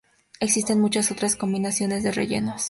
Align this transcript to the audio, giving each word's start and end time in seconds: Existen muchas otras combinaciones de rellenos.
Existen 0.39 0.81
muchas 0.81 1.11
otras 1.11 1.35
combinaciones 1.35 2.01
de 2.01 2.11
rellenos. 2.11 2.59